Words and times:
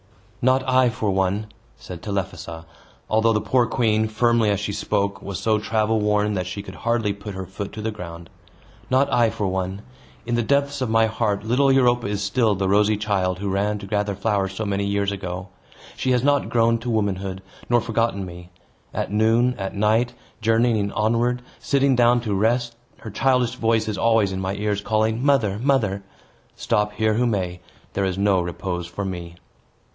"Not 0.41 0.67
I, 0.67 0.89
for 0.89 1.11
one," 1.11 1.45
said 1.77 2.01
Telephassa; 2.01 2.65
although 3.07 3.33
the 3.33 3.39
poor 3.41 3.67
queen, 3.67 4.07
firmly 4.07 4.49
as 4.49 4.59
she 4.59 4.71
spoke, 4.73 5.21
was 5.21 5.39
so 5.39 5.59
travel 5.59 5.99
worn 5.99 6.33
that 6.33 6.47
she 6.47 6.63
could 6.63 6.73
hardly 6.73 7.13
put 7.13 7.35
her 7.35 7.45
foot 7.45 7.71
to 7.73 7.81
the 7.83 7.91
ground. 7.91 8.27
"Not 8.89 9.13
I, 9.13 9.29
for 9.29 9.45
one! 9.45 9.83
In 10.25 10.33
the 10.33 10.41
depths 10.41 10.81
of 10.81 10.89
my 10.89 11.05
heart, 11.05 11.43
little 11.43 11.71
Europa 11.71 12.07
is 12.07 12.23
still 12.23 12.55
the 12.55 12.67
rosy 12.67 12.97
child 12.97 13.37
who 13.37 13.51
ran 13.51 13.77
to 13.77 13.85
gather 13.85 14.15
flowers 14.15 14.53
so 14.55 14.65
many 14.65 14.87
years 14.87 15.11
ago. 15.11 15.49
She 15.95 16.09
has 16.09 16.23
not 16.23 16.49
grown 16.49 16.79
to 16.79 16.89
womanhood, 16.89 17.43
nor 17.69 17.79
forgotten 17.79 18.25
me. 18.25 18.49
At 18.95 19.11
noon, 19.11 19.53
at 19.59 19.75
night, 19.75 20.15
journeying 20.41 20.91
onward, 20.93 21.43
sitting 21.59 21.95
down 21.95 22.21
to 22.21 22.33
rest, 22.33 22.75
her 23.01 23.11
childish 23.11 23.53
voice 23.53 23.87
is 23.87 23.99
always 23.99 24.31
in 24.31 24.41
my 24.41 24.55
ears, 24.55 24.81
calling, 24.81 25.23
'Mother! 25.23 25.59
mother!' 25.59 26.01
Stop 26.55 26.93
here 26.93 27.13
who 27.13 27.27
may, 27.27 27.59
there 27.93 28.05
is 28.05 28.17
no 28.17 28.41
repose 28.41 28.87
for 28.87 29.05
me." 29.05 29.35